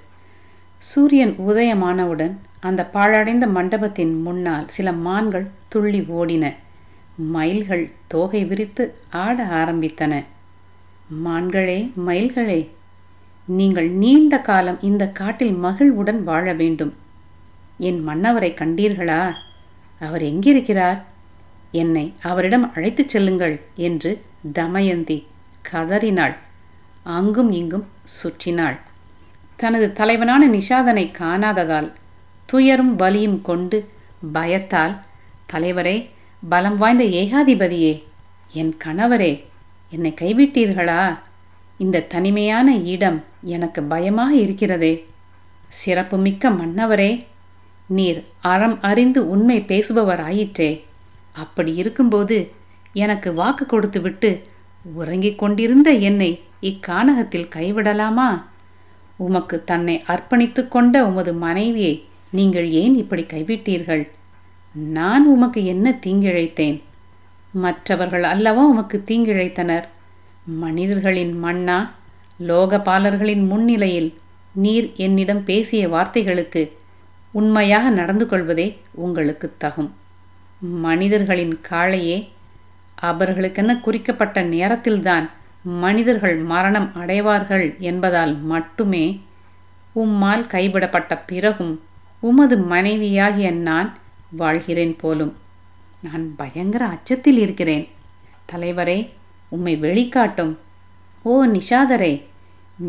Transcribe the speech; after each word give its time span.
சூரியன் 0.79 1.35
உதயமானவுடன் 1.39 2.37
அந்த 2.61 2.91
பாழடைந்த 2.95 3.46
மண்டபத்தின் 3.46 4.23
முன்னால் 4.23 4.69
சில 4.69 4.93
மான்கள் 4.93 5.51
துள்ளி 5.69 6.01
ஓடின. 6.01 6.55
மயில்கள் 7.17 7.91
தோகை 8.07 8.45
விரித்து 8.45 8.95
ஆட 9.11 9.45
ஆரம்பித்தன. 9.45 10.25
மான்களே 11.25 11.93
மயில்களே 12.07 12.69
நீங்கள் 13.47 13.91
நீண்ட 13.91 14.41
காலம் 14.41 14.79
இந்த 14.80 15.09
காட்டில் 15.09 15.52
மகிழ்வுடன் 15.52 16.25
வாழ 16.25 16.52
வேண்டும். 16.52 16.95
என் 17.79 18.09
மன்னவரை 18.09 18.51
கண்டீர்களா? 18.55 19.35
அவர் 20.01 20.23
எங்கிருக்கிறார்? 20.23 21.05
என்னை 21.73 22.12
அவரிடம் 22.23 22.73
அழைத்துச் 22.75 23.09
செல்லுங்கள் 23.09 23.61
என்று 23.75 24.21
தமயந்தி 24.52 25.27
கதறினாள். 25.62 26.37
அங்கும் 27.02 27.52
இங்கும் 27.52 27.87
சுற்றினாள். 28.02 28.79
தனது 29.57 29.93
தலைவனான 29.93 30.49
நிஷாதனை 30.49 31.13
காணாததால் 31.19 31.93
துயரும் 32.47 32.97
வலியும் 32.97 33.43
கொண்டு 33.43 33.88
பயத்தால் 34.33 34.97
தலைவரே 35.52 36.09
பலம் 36.49 36.77
வாய்ந்த 36.77 37.05
ஏகாதிபதியே 37.05 38.02
என் 38.52 38.77
கணவரே 38.85 39.45
என்னை 39.91 40.15
கைவிட்டீர்களா? 40.21 41.19
இந்த 41.77 42.01
தனிமையான 42.01 42.77
இடம் 42.77 43.24
எனக்கு 43.42 43.82
பயமாக 43.82 44.34
இருக்கிறதே. 44.34 45.06
சிறப்புமிக்க 45.69 46.51
மன்னவரே 46.51 47.24
நீர் 47.87 48.24
அறம் 48.40 48.82
அறிந்து 48.82 49.29
உண்மை 49.29 49.65
பேசுபவராயிற்றே. 49.68 50.80
அப்படி 51.32 51.74
இருக்கும்போது 51.74 52.51
எனக்கு 52.93 53.34
வாக்கு 53.34 53.66
கொடுத்துவிட்டு 53.66 54.43
உறங்கிக் 54.93 55.38
கொண்டிருந்த 55.38 55.90
என்னை 55.93 56.40
இக்கானகத்தில் 56.60 57.51
கைவிடலாமா? 57.54 58.43
உமக்கு 59.16 59.65
தன்னை 59.65 60.02
அர்ப்பணித்து 60.06 60.68
கொண்ட 60.68 61.06
உமது 61.06 61.34
மனைவியை 61.34 62.04
நீங்கள் 62.30 62.71
ஏன் 62.71 62.96
இப்படி 62.96 63.23
கைவிட்டீர்கள்? 63.23 64.09
நான் 64.72 65.27
உமக்கு 65.27 65.65
என்ன 65.65 65.99
தீங்கிழைத்தேன்? 66.06 66.82
மற்றவர்கள் 67.53 68.22
அல்லவா 68.22 68.66
உமக்கு 68.66 69.04
தீங்கிழைத்தனர்? 69.06 69.84
மனிதர்களின் 70.44 71.38
மன்னா 71.38 71.91
லோகபாலர்களின் 72.41 73.47
முன்னிலையில் 73.47 74.14
நீர் 74.53 74.92
என்னிடம் 74.97 75.44
பேசிய 75.44 75.88
வார்த்தைகளுக்கு 75.88 76.70
உண்மையாக 77.32 77.91
நடந்து 77.91 78.26
கொள்வதே 78.26 78.78
உங்களுக்கு 78.92 79.54
தகும். 79.60 79.91
மனிதர்களின் 80.60 81.60
காளையே 81.70 82.28
அவர்களுக்கென 83.03 83.81
குறிக்கப்பட்ட 83.81 84.42
நேரத்தில்தான் 84.42 85.31
மனிதர்கள் 85.62 86.37
மரணம் 86.37 86.91
அடைவார்கள் 86.94 87.78
என்பதால் 87.78 88.38
மட்டுமே 88.38 89.20
உம்மால் 89.94 90.47
கைவிடப்பட்ட 90.47 91.19
பிறகும் 91.26 91.82
உமது 92.20 92.59
மனைவியாகிய 92.59 93.50
நான் 93.53 93.98
வாழ்கிறேன் 94.31 94.97
போலும். 94.97 95.37
நான் 96.03 96.37
பயங்கர 96.37 96.84
அச்சத்தில் 96.84 97.38
இருக்கிறேன். 97.38 97.88
தலைவரே 98.53 99.09
உம்மை 99.56 99.75
வெளிக்காட்டும். 99.84 100.53
ஓ 101.31 101.34
நிஷாதரே 101.56 102.12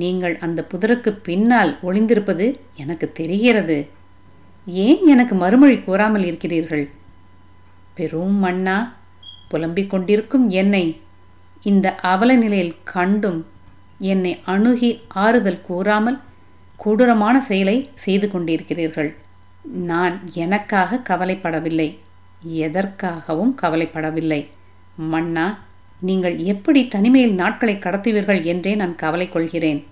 நீங்கள் 0.01 0.35
அந்த 0.45 0.59
புதருக்கு 0.71 1.11
பின்னால் 1.27 1.71
ஒளிந்திருப்பது 1.87 2.45
எனக்கு 2.83 3.07
தெரிகிறது. 3.19 3.77
ஏன் 4.85 5.01
எனக்கு 5.13 5.33
மறுமொழி 5.41 5.77
கூறாமல் 5.79 6.25
இருக்கிறீர்கள்? 6.29 6.85
பெரும் 7.97 8.37
மன்னா 8.43 8.77
புலம்பிக் 9.51 9.91
கொண்டிருக்கும் 9.91 10.45
என்னை 10.61 10.85
இந்த 11.69 11.87
அவல 12.11 12.31
நிலையில் 12.43 12.75
கண்டும் 12.93 13.37
என்னை 14.11 14.33
அணுகி 14.53 14.89
ஆறுதல் 15.23 15.61
கூறாமல் 15.67 16.17
கொடூரமான 16.83 17.35
செயலை 17.49 17.77
செய்து 18.05 18.27
கொண்டிருக்கிறீர்கள். 18.27 19.11
நான் 19.91 20.15
எனக்காக 20.43 20.99
கவலைப்படவில்லை 21.09 21.87
எதற்காகவும் 22.65 23.53
கவலைப்படவில்லை. 23.61 24.41
மன்னா 25.13 25.45
நீங்கள் 26.01 26.37
எப்படி 26.37 26.87
தனிமையில் 26.87 27.33
நாட்களை 27.33 27.75
கடத்துவீர்கள் 27.75 28.43
என்றே 28.43 28.75
நான் 28.75 28.95
கவலை 28.95 29.29
கொள்கிறேன். 29.29 29.83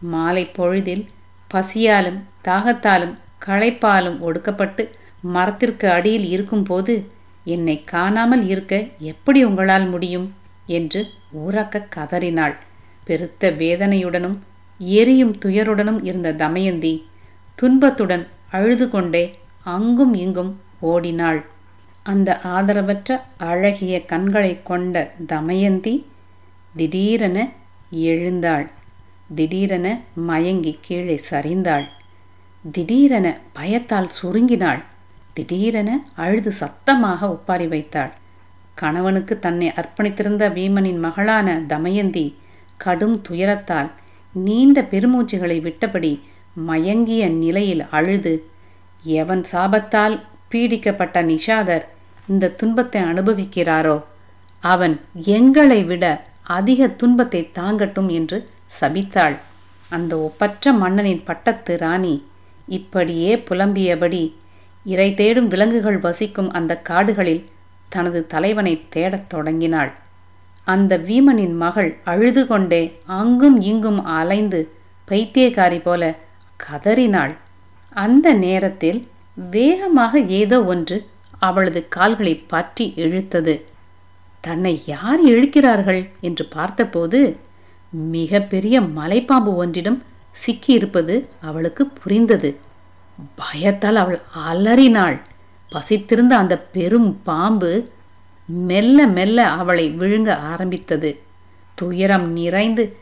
மாலை 0.00 0.46
பொழுதில் 0.46 1.06
பசியாலும் 1.54 2.20
தாகத்தாலும் 2.44 3.14
களைப்பாலும் 3.46 4.18
ஒடுக்கப்பட்டு 4.20 4.88
மரத்திற்கு 5.20 5.90
அடியில் 5.90 6.28
இருக்கும்போது 6.28 7.06
என்னை 7.44 7.82
காணாமல் 7.84 8.48
இருக்க 8.48 8.86
எப்படி 8.98 9.44
உங்களால் 9.44 9.86
முடியும்? 9.86 10.32
என்று 10.66 11.06
ஊறக்க 11.32 11.88
கதறினாள். 11.88 12.56
பெருத்த 13.04 13.50
வேதனையுடனும் 13.50 14.38
எரியும் 14.78 15.36
துயருடனும் 15.44 16.04
இருந்த 16.04 16.32
தமயந்தி 16.32 17.06
துன்பத்துடன் 17.62 18.26
அழுது 18.50 18.90
கொண்டே 18.90 19.34
அங்கும் 19.64 20.14
இங்கும் 20.14 20.60
ஓடினாள். 20.80 21.44
அந்த 22.06 22.40
ஆதரவற்ற 22.44 23.18
அழகிய 23.36 24.04
கண்களை 24.04 24.62
கொண்ட 24.62 25.12
தமயந்தி 25.26 26.06
திடீரென 26.76 27.38
எழுந்தாள். 27.90 28.66
திடீரென 29.34 29.86
மயங்கி 30.14 30.78
கீழே 30.80 31.20
சரிந்தாள். 31.30 31.86
திடீரென 32.64 33.26
பயத்தால் 33.52 34.10
சுருங்கினாள். 34.22 34.82
திடீரென 35.32 35.90
அழுது 36.14 36.52
சத்தமாக 36.52 37.28
ஒப்பாரி 37.28 37.66
வைத்தாள். 37.66 38.12
கணவனுக்கு 38.74 39.38
தன்னை 39.38 39.68
அர்ப்பணித்திருந்த 39.68 40.44
வீமனின் 40.48 41.00
மகளான 41.00 41.48
தமயந்தி 41.66 42.26
கடும் 42.76 43.16
துயரத்தால் 43.28 43.90
நீண்ட 44.34 44.78
பெருமூச்சுகளை 44.82 45.58
விட்டபடி 45.60 46.12
மயங்கிய 46.54 47.28
நிலையில் 47.28 47.84
அழுது 47.90 48.34
எவன் 49.04 49.44
சாபத்தால் 49.52 50.16
பீடிக்கப்பட்ட 50.50 51.22
நிஷாதர் 51.22 51.84
இந்த 52.28 52.48
துன்பத்தை 52.48 53.02
அனுபவிக்கிறாரோ? 53.02 53.96
அவன் 54.60 55.00
எங்களை 55.14 55.84
விட 55.84 56.04
அதிக 56.42 56.86
துன்பத்தை 57.00 57.50
தாங்கட்டும் 57.54 58.10
என்று 58.10 58.38
சபித்தாள். 58.80 59.36
அந்த 59.88 60.12
ஒப்பற்ற 60.18 60.72
மன்னனின் 60.72 61.22
பட்டத்து 61.24 61.76
ராணி 61.76 62.14
இப்படியே 62.68 63.32
புலம்பியபடி 63.36 64.22
இறை 64.84 65.14
தேடும் 65.14 65.48
விலங்குகள் 65.48 65.98
வசிக்கும் 65.98 66.50
அந்த 66.52 66.72
காடுகளில் 66.80 67.44
தனது 67.88 68.20
தலைவனை 68.26 68.74
தேடத் 68.88 69.28
தொடங்கினாள். 69.28 69.92
அந்த 70.64 70.98
வீமனின் 70.98 71.56
மகள் 71.56 71.90
அழுது 72.04 72.46
கொண்டே 72.46 72.82
அங்கும் 73.06 73.60
இங்கும் 73.60 74.04
அலைந்து 74.04 74.60
பைத்தியக்காரி 75.08 75.80
போல 75.82 76.02
கதறினாள். 76.56 77.34
அந்த 77.96 78.26
நேரத்தில் 78.32 79.00
வேகமாக 79.50 80.20
ஏதோ 80.20 80.58
ஒன்று 80.64 80.96
அவளது 81.38 81.88
கால்களை 81.88 82.36
பற்றி 82.36 82.92
இழுத்தது. 82.96 83.62
தன்னை 84.40 84.82
யார் 84.86 85.26
இழுக்கிறார்கள்? 85.26 86.08
என்று 86.20 86.44
பார்த்தபோது 86.44 87.36
மிக 87.90 88.40
பெரிய 88.40 88.80
மலைப்பாம்பு 88.80 89.66
ஒன்றிடம் 89.66 90.02
சிக்கியிருப்பது 90.46 91.28
அவளுக்கு 91.40 91.86
புரிந்தது. 91.86 92.56
பயத்தால் 93.34 93.96
அவள் 93.96 94.20
அலறினாள். 94.36 95.20
பசித்திருந்த 95.68 96.36
அந்த 96.36 96.58
பெரும் 96.58 97.22
பாம்பு 97.22 97.92
மெல்ல 98.46 99.06
மெல்ல 99.06 99.48
அவளை 99.48 99.96
விழுங்க 99.98 100.34
ஆரம்பித்தது. 100.34 101.20
துயரம் 101.74 102.32
நிறைந்து 102.32 102.96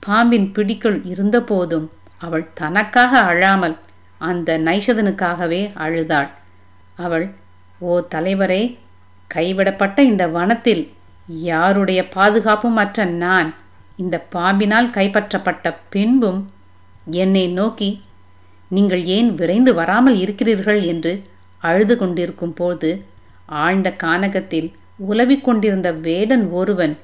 பாம்பின் 0.00 0.52
பிடிக்குள் 0.52 1.04
இருந்தபோதும் 1.04 1.90
அவள் 2.18 2.52
தனக்காக 2.54 3.18
அழாமல் 3.18 3.76
அந்த 4.18 4.58
நைஷதனுக்காகவே 4.58 5.72
அழுதாள். 5.74 6.30
அவள் 6.96 7.34
ஓ 7.80 7.92
தலைவரே 8.14 8.62
கைவிடப்பட்ட 9.34 9.98
இந்த 10.02 10.24
வனத்தில் 10.28 10.82
யாருடைய 11.28 12.08
பாதுகாப்பும் 12.08 12.76
அற்ற 12.76 13.04
நான் 13.04 13.54
இந்த 13.96 14.16
பாம்பினால் 14.18 14.88
கைப்பற்றப்பட்ட 14.90 15.74
பின்பும் 15.90 16.40
என்னை 17.10 17.48
நோக்கி 17.48 17.90
நீங்கள் 18.68 19.04
ஏன் 19.04 19.34
விரைந்து 19.34 19.74
வராமல் 19.74 20.16
இருக்கிறீர்கள்? 20.16 20.80
என்று 20.82 21.12
அழுது 21.58 21.96
கொண்டிருக்கும் 21.96 22.54
போது 22.54 22.90
ஆழ்ந்த 23.46 23.88
கானகத்தில் 24.02 24.68
உலவிக் 24.96 25.44
கொண்டிருந்த 25.44 25.92
வேடன் 25.92 26.44
ஒருவன் 26.50 26.94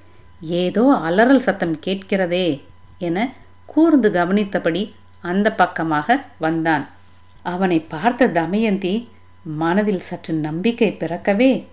ஏதோ 0.41 0.85
அலறல் 1.05 1.45
சத்தம் 1.49 1.77
கேட்கிறதே 1.87 2.47
என 2.99 3.33
கூர்ந்து 3.67 4.11
கவனித்தபடி 4.11 4.83
அந்த 5.21 5.53
பக்கமாக 5.53 6.25
வந்தான். 6.39 6.85
அவனை 7.43 7.79
பார்த்த 7.81 8.29
தமயந்தி 8.29 8.95
மனதில் 9.47 10.01
சற்று 10.01 10.35
நம்பிக்கை 10.35 10.97
பிறக்கவே 11.01 11.65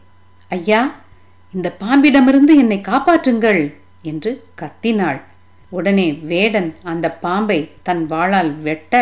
ஐயா 0.48 0.82
இந்த 1.54 1.76
பாம்பிடமிருந்து 1.80 2.54
என்னை 2.56 2.82
காப்பாற்றுங்கள் 2.86 3.74
என்று 4.02 4.32
கத்தினாள். 4.62 5.20
உடனே 5.70 6.14
வேடன் 6.14 6.76
அந்த 6.84 7.12
பாம்பை 7.12 7.70
தன் 7.84 8.04
வாளால் 8.10 8.52
வெட்ட 8.62 8.94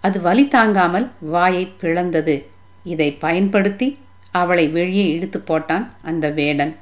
அது 0.00 0.20
வலி 0.20 0.48
தாங்காமல் 0.48 1.10
வாயை 1.20 1.72
பிளந்தது. 1.80 2.44
இதை 2.84 3.12
பயன்படுத்தி 3.12 3.98
அவளை 4.30 4.68
வெளியே 4.68 5.06
இழுத்து 5.10 5.44
போட்டான் 5.48 5.86
அந்த 6.02 6.28
வேடன். 6.28 6.76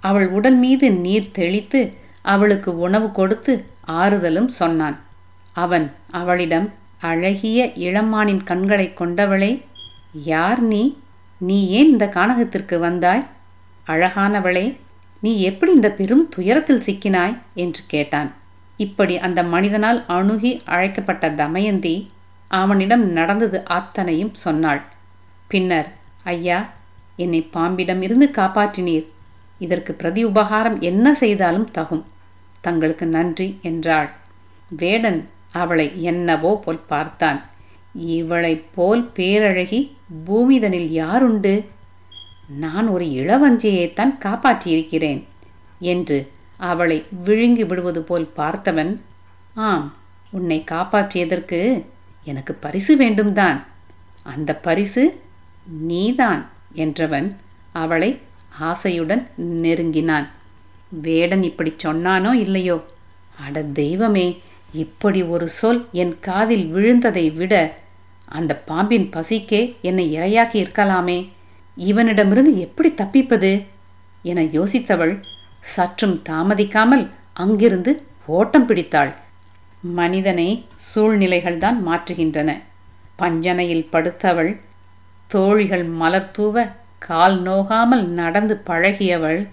அவள் 0.00 0.28
உடல் 0.28 0.54
மீது 0.54 0.90
நீர் 0.90 1.30
தெளித்து 1.30 1.80
அவளுக்கு 2.22 2.78
உணவு 2.78 3.12
கொடுத்து 3.12 3.64
ஆறுதலும் 3.86 4.50
சொன்னான். 4.60 4.98
அவன் 5.52 5.92
அவளிடம் 6.10 6.68
அழகிய 7.00 7.66
இளமானின் 7.66 8.42
கண்களை 8.44 8.92
கொண்டவளே 9.00 9.62
யார் 10.12 10.62
நீ? 10.62 10.98
நீ 11.38 11.68
ஏன் 11.68 11.88
இந்த 11.88 12.06
கானகத்திற்கு 12.06 12.78
வந்தாய்? 12.78 13.26
அழகானவளே 13.86 14.76
நீ 15.20 15.40
எப்படி 15.40 15.72
இந்த 15.72 15.90
பெரும் 15.90 16.28
துயரத்தில் 16.28 16.82
சிக்கினாய்? 16.82 17.36
என்று 17.54 17.82
கேட்டான். 17.86 18.32
இப்படி 18.76 19.18
அந்த 19.18 19.42
மனிதனால் 19.42 20.06
அணுகி 20.06 20.62
அழைக்கப்பட்ட 20.64 21.30
தமயந்தி 21.30 22.06
அவனிடம் 22.48 23.06
நடந்தது 23.06 23.64
அத்தனையும் 23.64 24.34
சொன்னாள். 24.34 24.82
பின்னர் 25.46 25.92
ஐயா 26.24 26.70
என்னை 27.16 27.42
பாம்பிடம் 27.42 28.02
இருந்து 28.02 28.30
காப்பாற்றினீர். 28.32 29.06
இதற்கு 29.58 29.94
பிரதி 29.94 30.24
உபகாரம் 30.24 30.80
என்ன 30.80 31.14
செய்தாலும் 31.14 31.70
தகும். 31.74 32.04
தங்களுக்கு 32.60 33.06
நன்றி 33.06 33.58
என்றாள். 33.62 34.10
வேடன் 34.68 35.28
அவளை 35.52 36.02
என்னவோ 36.02 36.62
போல் 36.64 36.80
பார்த்தான். 36.86 37.42
இவளைப் 37.94 38.64
போல் 38.74 39.10
பேரழகி 39.14 39.90
பூமிதனில் 40.26 40.90
யாருண்டு? 40.92 41.64
நான் 42.46 42.88
ஒரு 42.88 43.04
இளவஞ்சியைத்தான் 43.04 44.14
காப்பாற்றியிருக்கிறேன் 44.20 45.24
என்று 45.78 46.30
அவளை 46.56 47.04
விழுங்கி 47.24 47.64
விடுவது 47.64 48.02
போல் 48.02 48.30
பார்த்தவன் 48.36 49.00
ஆம் 49.54 49.94
உன்னை 50.30 50.64
காப்பாற்றியதற்கு 50.70 51.84
எனக்கு 52.24 52.54
பரிசு 52.54 52.96
வேண்டும்தான். 52.96 53.62
அந்த 54.22 54.54
பரிசு 54.54 55.20
நீதான் 55.78 56.48
என்றவன் 56.74 57.36
அவளை 57.72 58.20
ஆசையுடன் 58.60 59.26
நெருங்கினான். 59.36 60.28
வேடன் 60.88 61.42
இப்படி 61.42 61.74
சொன்னானோ 61.84 62.32
இல்லையோ? 62.32 62.84
அட 63.46 63.62
தெய்வமே 63.62 64.42
இப்படி 64.72 65.22
ஒரு 65.22 65.48
சொல் 65.48 65.88
என் 65.92 66.18
காதில் 66.20 66.74
விழுந்ததை 66.74 67.34
விட 67.34 67.74
அந்த 68.24 68.56
பாம்பின் 68.56 69.10
பசிக்கே 69.10 69.80
என்னை 69.80 70.18
இரையாக்கி 70.18 70.62
இருக்கலாமே. 70.62 71.28
இவனிடமிருந்து 71.76 72.58
எப்படி 72.58 72.92
தப்பிப்பது? 72.92 73.66
என 74.22 74.42
யோசித்தவள் 74.42 75.22
சற்றும் 75.60 76.22
தாமதிக்காமல் 76.28 77.08
அங்கிருந்து 77.32 78.02
ஓட்டம் 78.26 78.66
பிடித்தாள். 78.66 79.14
மனிதனை 79.80 80.64
சூழ்நிலைகள்தான் 80.94 81.76
மாற்றுகின்றன. 81.86 82.60
பஞ்சனையில் 83.18 83.88
படுத்தவள் 83.92 84.58
தோழிகள் 85.26 85.84
மலர் 85.84 86.30
தூவ 86.30 86.72
கால் 86.98 87.42
நோகாமல் 87.42 88.04
நடந்து 88.04 88.62
பழகியவள் 88.66 89.48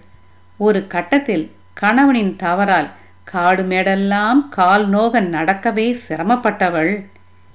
ஒரு 0.56 0.86
கட்டத்தில் 0.86 1.50
கணவனின் 1.72 2.36
தவறால் 2.36 2.90
காடு 3.32 3.62
மேடெல்லாம் 3.62 4.40
கால் 4.48 4.86
நோக 4.88 5.20
நடக்கவே 5.36 5.86
சிரமப்பட்டவள். 6.08 6.92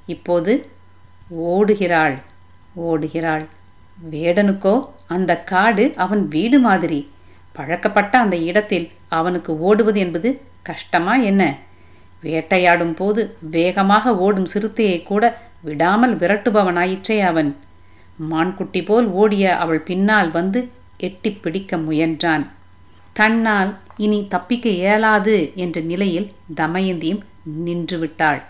இப்போது 0.05 0.53
ஓடுகிறாள் 1.49 2.15
ஓடுகிறாள். 2.87 3.45
வேடனுக்கோ 4.11 4.75
அந்த 5.07 5.31
காடு 5.51 5.85
அவன் 5.95 6.23
வீடு 6.27 6.59
மாதிரி. 6.59 6.99
பழக்கப்பட்ட 7.55 8.13
அந்த 8.19 8.35
இடத்தில் 8.49 8.87
அவனுக்கு 9.17 9.51
ஓடுவது 9.59 9.99
என்பது 9.99 10.29
கஷ்டமா 10.63 11.15
என்ன? 11.29 11.43
வேட்டையாடும் 12.23 12.95
போது 12.95 13.21
வேகமாக 13.55 14.13
ஓடும் 14.25 14.51
சிறுத்தையை 14.53 14.97
கூட 15.03 15.23
விடாமல் 15.61 16.15
விரட்டுபவனாயிற்றே 16.17 17.17
அவன். 17.31 17.51
மான்குட்டி 18.31 18.81
போல் 18.83 19.07
ஓடிய 19.21 19.45
அவள் 19.57 19.81
பின்னால் 19.89 20.31
வந்து 20.31 20.59
எட்டி 20.97 21.31
பிடிக்க 21.43 21.77
முயன்றான். 21.77 22.45
தன்னால் 23.13 23.77
இனி 23.97 24.27
தப்பிக்க 24.27 24.69
இயலாது 24.69 25.51
என்ற 25.55 25.81
நிலையில் 25.81 26.31
தமயந்தியும் 26.55 27.21
நின்றுவிட்டாள். 27.65 28.41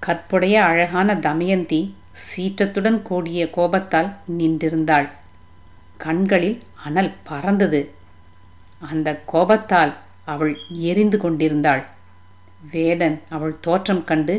கற்புடைய 0.00 0.64
அழகான 0.64 1.14
தமயந்தி 1.14 1.80
சீற்றத்துடன் 2.26 3.02
கூடிய 3.02 3.50
கோபத்தால் 3.50 4.10
நின்றிருந்தாள். 4.38 5.08
கண்களில் 5.96 6.58
அனல் 6.84 7.12
பறந்தது. 7.22 7.80
அந்த 8.92 9.08
கோபத்தால் 9.24 9.92
அவள் 10.24 10.54
எரிந்து 10.68 11.18
கொண்டிருந்தாள். 11.18 11.82
வேடன் 12.70 13.20
அவள் 13.28 13.56
தோற்றம் 13.60 14.04
கண்டு 14.04 14.34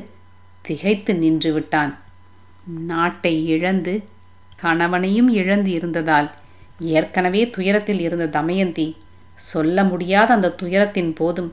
திகைத்து 0.61 1.15
நின்று 1.15 1.53
விட்டான் 1.53 1.97
நாட்டை 2.65 3.45
இழந்து 3.47 3.93
கணவனையும் 4.55 5.29
இழந்து 5.29 5.71
இருந்ததால் 5.71 6.29
ஏற்கனவே 6.79 7.49
துயரத்தில் 7.49 7.99
இருந்த 7.99 8.27
தமயந்தி 8.27 8.87
சொல்ல 9.39 9.83
முடியாத 9.83 10.33
அந்த 10.33 10.55
துயரத்தின் 10.61 11.11
போதும் 11.15 11.51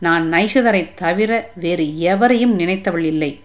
நான் 0.00 0.24
நைஷதரை 0.32 0.82
தவிர 0.94 1.30
வேறு 1.54 1.84
எவரையும் 1.98 2.54
நினைத்தவள் 2.58 3.04
இல்லை. 3.04 3.40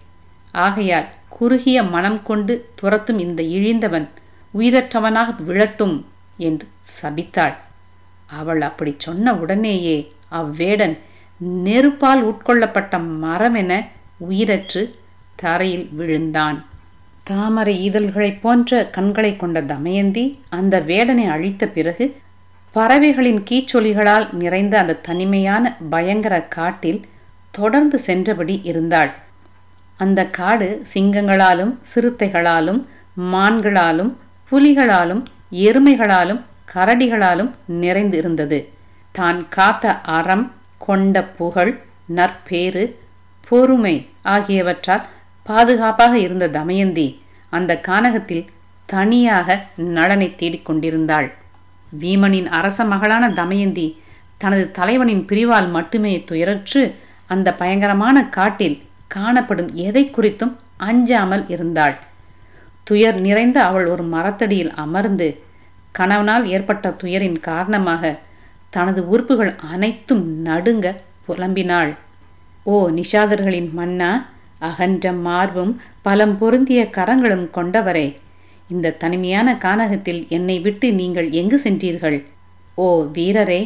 ஆகையால் 0.52 1.08
குறுகிய 1.28 1.82
மனம் 1.82 2.20
கொண்டு 2.22 2.54
துரத்தும் 2.74 3.18
இந்த 3.18 3.42
இழிந்தவன் 3.42 4.06
உயிரற்றவனாக 4.54 5.28
விழட்டும் 5.46 5.96
என்று 6.36 6.66
சபித்தாள். 6.96 7.54
அவள் 8.26 8.60
அப்படி 8.60 8.94
சொன்ன 8.98 9.34
உடனேயே 9.34 9.96
அவ்வேடன் 10.32 10.98
நெருப்பால் 11.64 12.22
உட்கொள்ளப்பட்ட 12.30 12.98
மரமென 13.24 13.72
உயிரற்று 14.28 14.82
தரையில் 15.36 15.88
விழுந்தான். 15.92 16.58
தாமரை 17.24 17.74
இதழ்களைப் 17.90 18.40
போன்ற 18.42 18.84
கண்களை 18.86 19.36
கொண்ட 19.36 19.58
தமயந்தி 19.62 20.24
அந்த 20.48 20.80
வேடனை 20.80 21.26
அழித்த 21.26 21.66
பிறகு 21.66 22.06
பறவைகளின் 22.74 23.42
கீச்சொலிகளால் 23.50 24.32
நிறைந்த 24.32 24.78
அந்த 24.78 25.00
தனிமையான 25.08 25.76
பயங்கர 25.90 26.42
காட்டில் 26.42 27.00
தொடர்ந்து 27.50 27.98
சென்றபடி 27.98 28.60
இருந்தாள். 28.62 29.10
அந்த 29.96 30.26
காடு 30.26 30.86
சிங்கங்களாலும் 30.94 31.72
சிறுத்தைகளாலும் 31.90 32.80
மான்களாலும் 33.32 34.12
புலிகளாலும் 34.50 35.22
எருமைகளாலும் 35.50 36.40
கரடிகளாலும் 36.74 37.50
நிறைந்து 37.66 38.16
இருந்தது 38.16 38.58
தான் 39.12 39.48
காத்த 39.48 40.00
அறம் 40.00 40.52
கொண்ட 40.78 41.24
புகழ் 41.24 41.72
நற்பேறு 42.14 42.84
பொறுமை 43.48 44.08
ஆகியவற்றால் 44.22 45.04
பாதுகாப்பாக 45.42 46.18
இருந்த 46.18 46.48
தமயந்தி 46.48 47.20
அந்த 47.50 47.80
கானகத்தில் 47.88 48.48
தனியாக 48.86 49.66
நலனை 49.76 50.34
தேடிக்கொண்டிருந்தாள். 50.40 51.28
வீமனின் 51.92 52.48
அரச 52.50 52.84
மகளான 52.84 53.24
தமயந்தி 53.32 53.86
தனது 54.38 54.70
தலைவனின் 54.70 55.24
பிரிவால் 55.24 55.68
மட்டுமே 55.70 56.24
துயரற்று 56.30 56.82
அந்த 57.30 57.48
பயங்கரமான 57.54 58.16
காட்டில் 58.28 58.78
காணப்படும் 59.06 59.70
எதை 59.78 60.04
குறித்தும் 60.10 60.54
அஞ்சாமல் 60.76 61.44
இருந்தாள். 61.48 61.94
துயர் 62.84 63.18
நிறைந்த 63.20 63.58
அவள் 63.64 63.86
ஒரு 63.86 64.02
மரத்தடியில் 64.04 64.72
அமர்ந்து 64.74 65.28
கணவனால் 65.92 66.44
ஏற்பட்ட 66.46 66.90
துயரின் 66.90 67.38
காரணமாக 67.40 68.12
தனது 68.70 69.00
உறுப்புகள் 69.08 69.52
அனைத்தும் 69.72 70.24
நடுங்க 70.42 70.86
புலம்பினாள். 71.26 71.92
ஓ 72.66 72.74
நிஷாதர்களின் 72.90 73.70
மன்னா 73.72 74.10
அகன்ற 74.60 75.12
மார்பும் 75.26 75.72
பலம் 76.02 76.38
பொருந்திய 76.38 76.80
கரங்களும் 76.90 77.46
கொண்டவரே! 77.50 78.06
இந்த 78.72 78.96
தனிமையான 79.02 79.48
கானகத்தில் 79.64 80.20
என்னை 80.36 80.56
விட்டு 80.66 80.86
நீங்கள் 81.00 81.28
எங்கு 81.40 81.58
சென்றீர்கள்? 81.64 82.18
ஓ 82.84 82.86
வீரரே 83.16 83.60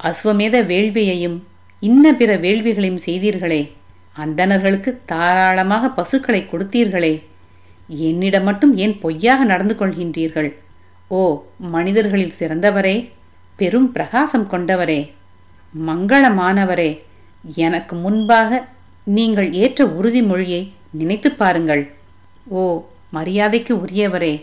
அஸ்வமேத 0.00 0.56
வேள்வியையும் 0.70 1.36
இன்ன 1.82 2.12
பிற 2.20 2.30
வேள்விகளையும் 2.44 3.04
செய்தீர்களே. 3.06 3.62
அந்தணர்களுக்கு 4.22 4.90
தாராளமாக 5.10 5.90
பசுக்களை 5.98 6.40
கொடுத்தீர்களே. 6.50 7.14
என்னிடம் 8.08 8.46
மட்டும் 8.48 8.72
ஏன் 8.84 8.94
பொய்யாக 9.02 9.40
நடந்து 9.50 9.74
கொள்கின்றீர்கள்? 9.80 10.50
ஓ 11.18 11.20
மனிதர்களில் 11.74 12.38
சிறந்தவரே 12.38 12.96
பெரும் 13.58 13.88
பிரகாசம் 13.96 14.46
கொண்டவரே. 14.52 15.00
மங்களமானவரே 15.88 16.90
எனக்கு 17.66 17.94
முன்பாக 18.04 18.60
நீங்கள் 19.16 19.48
ஏற்ற 19.62 19.84
உறுதிமொழியை 19.98 20.62
நினைத்து 21.00 21.30
பாருங்கள். 21.42 21.82
ஓ 22.58 22.62
மரியாதைக்கு 23.16 23.72
உரியவரே 23.84 24.34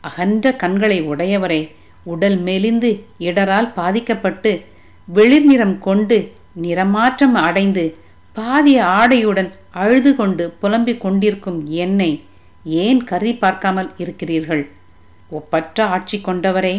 அகன்ற 0.00 0.46
கண்களை 0.62 0.98
உடையவரே 1.12 1.60
உடல் 2.06 2.38
மெலிந்து 2.48 2.90
இடரால் 3.28 3.68
பாதிக்கப்பட்டு 3.78 4.50
வெளிர் 5.08 5.46
நிறம் 5.46 5.78
கொண்டு 5.78 6.18
நிறமாற்றம் 6.62 7.36
அடைந்து 7.46 7.84
பாதிய 8.36 8.78
ஆடையுடன் 8.98 9.50
அழுது 9.82 10.10
கொண்டு 10.16 10.44
புலம்பிக் 10.60 11.02
கொண்டிருக்கும் 11.04 11.60
என்னை 11.84 12.10
ஏன் 12.84 13.00
கருதி 13.04 13.32
பார்க்காமல் 13.42 13.90
இருக்கிறீர்கள்? 14.02 14.62
ஒப்பற்ற 15.30 15.86
ஆட்சி 15.94 16.16
கொண்டவரே 16.18 16.74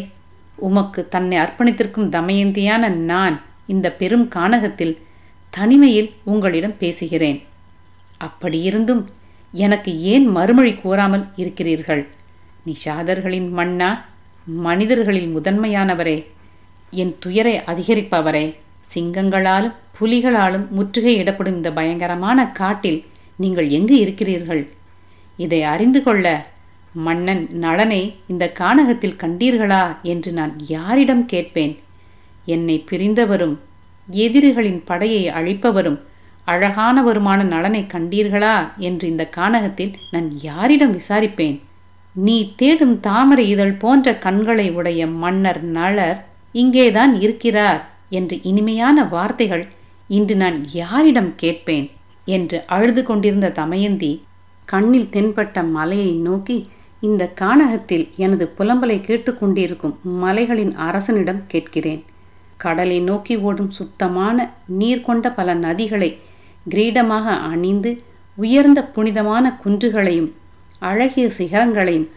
உமக்கு 0.67 1.01
தன்னை 1.13 1.35
அர்ப்பணித்திருக்கும் 1.43 2.11
தமயந்தியான 2.15 2.89
நான் 3.11 3.35
இந்த 3.73 3.87
பெரும் 3.99 4.27
கானகத்தில் 4.35 4.95
தனிமையில் 5.53 6.09
உங்களிடம் 6.31 6.77
பேசுகிறேன். 6.79 7.39
அப்படியிருந்தும் 8.21 9.03
எனக்கு 9.51 10.01
ஏன் 10.01 10.25
மறுமொழி 10.25 10.73
கூறாமல் 10.73 11.25
இருக்கிறீர்கள்? 11.35 12.07
நிஷாதர்களின் 12.65 13.49
மன்னா 13.49 14.05
மனிதர்களில் 14.45 15.35
முதன்மையானவரே 15.37 16.25
என் 16.91 17.15
துயரை 17.19 17.55
அதிகரிப்பவரே. 17.57 18.55
சிங்கங்களாலும் 18.93 19.73
புலிகளாலும் 19.99 20.65
முற்றுகையிடப்படும் 20.77 21.55
இந்த 21.55 21.71
பயங்கரமான 21.71 22.51
காட்டில் 22.51 23.05
நீங்கள் 23.37 23.69
எங்கு 23.69 23.99
இருக்கிறீர்கள்? 23.99 24.71
இதை 25.37 25.63
அறிந்து 25.63 26.03
கொள்ள 26.03 26.47
மன்னன் 26.93 27.47
நளனை 27.61 28.15
இந்த 28.27 28.53
கானகத்தில் 28.59 29.19
கண்டீர்களா 29.19 30.01
என்று 30.01 30.31
நான் 30.31 30.59
யாரிடம் 30.67 31.25
கேட்பேன்? 31.25 31.77
என்னை 32.45 32.85
பிரிந்தவரும் 32.89 33.57
எதிரிகளின் 34.07 34.83
படையை 34.85 35.27
அழிப்பவரும் 35.29 35.99
அழகானவருமான 36.51 37.43
நலனை 37.43 37.87
கண்டீர்களா? 37.93 38.55
என்று 38.77 39.07
இந்த 39.07 39.29
கானகத்தில் 39.37 39.93
நான் 40.11 40.29
யாரிடம் 40.41 40.93
விசாரிப்பேன்? 40.97 41.59
நீ 42.13 42.53
தேடும் 42.55 42.99
தாமரை 42.99 43.49
இதழ் 43.49 43.73
போன்ற 43.73 44.13
கண்களை 44.17 44.71
உடைய 44.71 45.07
மன்னர் 45.07 45.63
நளர் 45.63 46.25
இங்கேதான் 46.51 47.21
இருக்கிறார் 47.21 47.81
என்று 48.09 48.39
இனிமையான 48.43 49.03
வார்த்தைகள் 49.03 49.65
இன்று 50.07 50.35
நான் 50.35 50.65
யாரிடம் 50.73 51.35
கேட்பேன்? 51.35 51.89
என்று 52.25 52.63
அழுது 52.65 53.03
கொண்டிருந்த 53.03 53.49
தமயந்தி 53.49 54.23
கண்ணில் 54.65 55.11
தென்பட்ட 55.11 55.69
மலையை 55.69 56.13
நோக்கி 56.13 56.69
இந்த 56.99 57.33
கானகத்தில் 57.41 58.05
எனது 58.15 58.53
புலம்பலை 58.57 58.97
கேட்டுக்கொண்டிருக்கும் 58.99 59.95
மலைகளின் 60.01 60.75
அரசனிடம் 60.75 61.41
கேட்கிறேன். 61.47 62.03
கடலை 62.57 62.99
நோக்கி 62.99 63.35
ஓடும் 63.37 63.69
சுத்தமான 63.69 64.37
நீர் 64.67 65.01
கொண்ட 65.01 65.31
பல 65.31 65.53
நதிகளை 65.55 66.09
கிரீடமாக 66.69 67.25
அணிந்து 67.51 67.91
உயர்ந்த 68.37 68.79
புனிதமான 68.95 69.45
குன்றுகளையும் 69.63 70.29
அழகிய 70.79 71.27
சிகரங்களையும் 71.37 72.07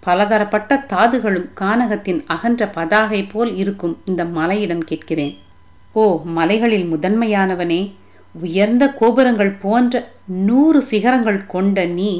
பலதரப்பட்ட 0.00 0.76
தாதுகளும் 0.92 1.48
கானகத்தின் 1.60 2.20
அகன்ற 2.26 2.62
பதாகை 2.66 3.20
போல் 3.26 3.52
இருக்கும் 3.56 3.94
இந்த 4.04 4.22
மலையிடம் 4.24 4.84
கேட்கிறேன். 4.84 5.34
ஓ 5.92 6.04
மலைகளில் 6.36 6.86
முதன்மையானவனே 6.92 7.80
உயர்ந்த 8.34 8.84
கோபுரங்கள் 9.00 9.52
போன்ற 9.60 9.94
நூறு 10.26 10.82
சிகரங்கள் 10.82 11.46
கொண்ட 11.46 11.84
நீ 11.98 12.10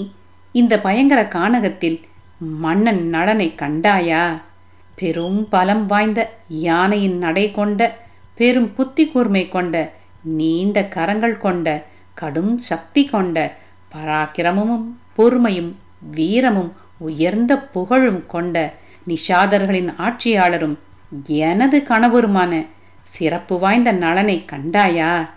இந்த 0.54 0.74
பயங்கர 0.80 1.20
கானகத்தில் 1.36 1.98
மன்னன் 2.60 3.02
நலனை 3.08 3.48
கண்டாயா? 3.62 4.24
பெரும் 4.94 5.48
பலம் 5.48 5.84
வாய்ந்த 5.86 6.20
யானையின் 6.48 7.18
நடை 7.18 7.50
கொண்ட 7.50 7.80
பெரும் 8.34 8.70
புத்தி 8.74 9.04
கூர்மை 9.06 9.48
கொண்ட 9.48 9.74
நீண்ட 10.24 10.84
கரங்கள் 10.84 11.38
கொண்ட 11.38 11.84
கடும் 12.14 12.58
சக்தி 12.58 13.04
கொண்ட 13.04 13.56
பராக்கிரமமும் 13.92 14.84
பொறுமையும் 15.18 15.74
வீரமும் 16.10 16.72
உயர்ந்த 16.98 17.58
புகழும் 17.58 18.26
கொண்ட 18.26 18.74
நிஷாதர்களின் 19.06 19.94
ஆட்சியாளரும் 19.98 20.78
எனது 21.26 21.78
கணவருமான 21.78 22.66
சிறப்பு 23.02 23.58
வாய்ந்த 23.58 23.92
நலனை 23.92 24.44
கண்டாயா? 24.46 25.28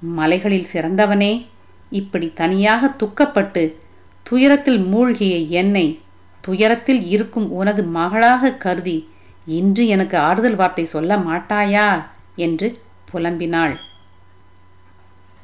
மலைகளில் 0.00 0.66
சிறந்தவனே 0.72 1.46
இப்படி 1.90 2.32
தனியாக 2.32 2.86
துக்கப்பட்டு 2.86 3.74
துயரத்தில் 4.22 4.78
மூழ்கிய 4.78 5.36
என்னை 5.36 6.00
துயரத்தில் 6.40 7.06
இருக்கும் 7.06 7.50
உனது 7.50 7.84
மகளாக 7.84 8.50
கருதி 8.50 9.08
இன்று 9.46 9.86
எனக்கு 9.86 10.18
ஆறுதல் 10.18 10.54
வார்த்தை 10.54 10.84
சொல்ல 10.84 11.16
மாட்டாயா? 11.16 12.04
என்று 12.36 12.78
புலம்பினாள். 13.12 13.76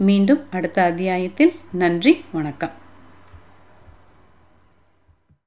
மீண்டும் 0.00 0.40
அடுத்த 0.50 0.82
அத்தியாயத்தில். 0.82 1.52
நன்றி 1.72 2.24
வணக்கம். 2.32 2.72